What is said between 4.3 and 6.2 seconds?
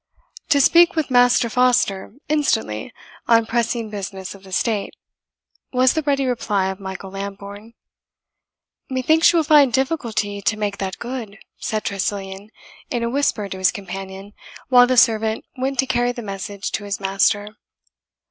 of the state," was the